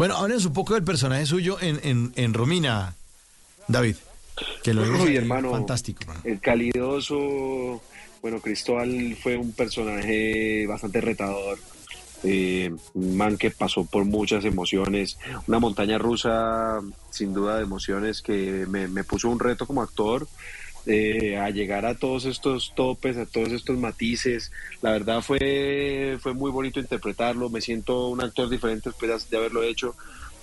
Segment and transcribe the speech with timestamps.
[0.00, 2.94] Bueno, háblenos un poco del personaje suyo en, en, Romina,
[3.68, 3.96] David.
[4.64, 6.10] Que lo Uy, hermano, fantástico.
[6.24, 7.82] El calidoso,
[8.22, 11.58] bueno, Cristóbal fue un personaje bastante retador.
[12.22, 16.80] Eh, un man que pasó por muchas emociones, una montaña rusa
[17.10, 20.26] sin duda de emociones que me, me puso un reto como actor
[20.86, 24.50] eh, a llegar a todos estos topes, a todos estos matices.
[24.82, 29.62] La verdad fue, fue muy bonito interpretarlo, me siento un actor diferente después de haberlo
[29.62, 29.94] hecho.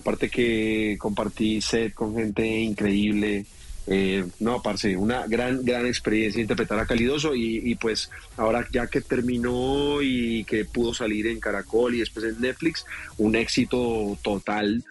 [0.00, 3.46] Aparte que compartí set con gente increíble.
[3.86, 8.86] Eh, no, parce, una gran, gran experiencia interpretar a Calidoso y, y, pues ahora ya
[8.86, 12.86] que terminó y que pudo salir en Caracol y después en Netflix,
[13.18, 14.84] un éxito total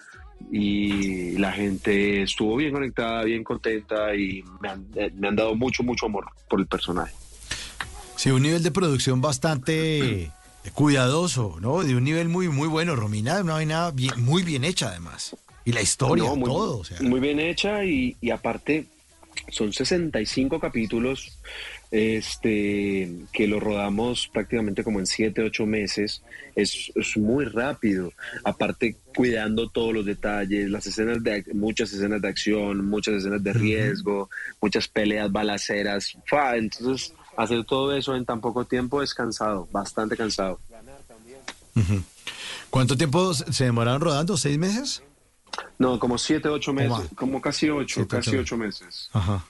[0.51, 5.55] y la gente estuvo bien conectada, bien contenta y me han, eh, me han dado
[5.55, 7.13] mucho, mucho amor por el personaje.
[8.15, 10.31] Sí, un nivel de producción bastante
[10.73, 11.83] cuidadoso, ¿no?
[11.83, 12.95] De un nivel muy, muy bueno.
[12.95, 15.35] Romina, una vaina bien, muy bien hecha además.
[15.65, 16.83] Y la historia, todo.
[17.01, 18.85] Muy bien hecha y, y aparte
[19.49, 21.37] son 65 capítulos
[21.91, 26.23] este, que lo rodamos prácticamente como en 7, 8 meses.
[26.55, 28.13] Es, muy rápido.
[28.43, 33.53] Aparte, cuidando todos los detalles, las escenas de muchas escenas de acción, muchas escenas de
[33.53, 34.29] riesgo,
[34.61, 36.17] muchas peleas balaceras.
[36.53, 40.59] Entonces, hacer todo eso en tan poco tiempo es cansado, bastante cansado.
[42.69, 44.37] ¿Cuánto tiempo se demoraron rodando?
[44.37, 45.03] ¿Seis meses?
[45.77, 49.09] No, como siete, ocho meses, como casi ocho, casi ocho meses.
[49.13, 49.45] Ajá.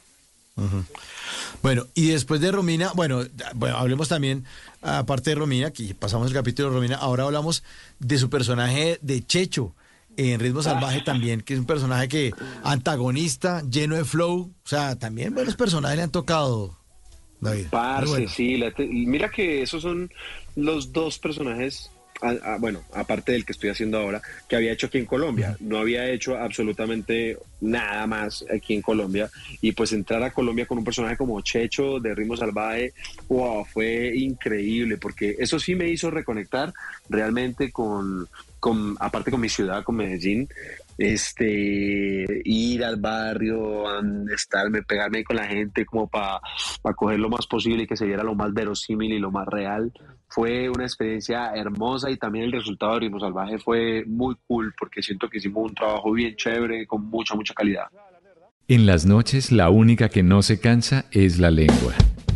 [1.62, 3.24] Bueno, y después de Romina, bueno,
[3.56, 4.46] bueno, hablemos también,
[4.82, 7.64] aparte de Romina, aquí pasamos el capítulo de Romina, ahora hablamos
[8.00, 9.74] de su personaje de Checho
[10.18, 14.98] en Ritmo Salvaje también, que es un personaje que antagonista, lleno de flow, o sea,
[14.98, 16.78] también buenos personajes le han tocado,
[17.40, 17.68] David.
[17.72, 20.12] Parce, sí, mira que esos son
[20.56, 21.92] los dos personajes
[22.60, 25.58] bueno, aparte del que estoy haciendo ahora, que había hecho aquí en Colombia.
[25.60, 29.30] No había hecho absolutamente nada más aquí en Colombia.
[29.62, 32.94] Y pues entrar a Colombia con un personaje como Checho de Ritmo Salvaje,
[33.28, 36.74] wow, fue increíble, porque eso sí me hizo reconectar
[37.10, 38.28] realmente con,
[38.60, 40.48] con aparte con mi ciudad, con Medellín,
[41.02, 43.86] este ir al barrio,
[44.34, 46.40] estarme, pegarme con la gente como para
[46.96, 49.92] coger lo más posible y que se viera lo más verosímil y lo más real.
[50.28, 55.02] Fue una experiencia hermosa y también el resultado de Ritmo Salvaje fue muy cool porque
[55.02, 57.86] siento que hicimos un trabajo bien chévere con mucha, mucha calidad.
[58.68, 61.94] En las noches la única que no se cansa es la lengua.